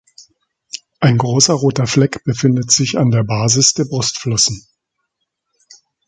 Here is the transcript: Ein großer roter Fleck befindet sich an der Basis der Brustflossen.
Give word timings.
Ein 0.99 1.19
großer 1.19 1.53
roter 1.53 1.85
Fleck 1.85 2.23
befindet 2.23 2.71
sich 2.71 2.97
an 2.97 3.11
der 3.11 3.23
Basis 3.23 3.73
der 3.73 3.85
Brustflossen. 3.85 4.65